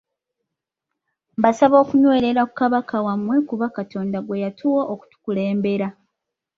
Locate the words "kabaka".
2.59-2.95